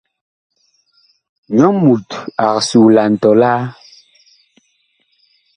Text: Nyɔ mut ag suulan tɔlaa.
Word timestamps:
Nyɔ 1.55 1.67
mut 1.81 2.09
ag 2.45 2.55
suulan 2.67 3.13
tɔlaa. 3.21 3.61